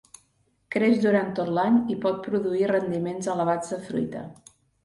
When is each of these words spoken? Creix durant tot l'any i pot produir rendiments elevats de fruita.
Creix 0.75 0.95
durant 1.03 1.29
tot 1.41 1.51
l'any 1.57 1.77
i 1.97 1.97
pot 2.07 2.19
produir 2.29 2.67
rendiments 2.75 3.33
elevats 3.37 3.75
de 3.75 3.81
fruita. 3.91 4.27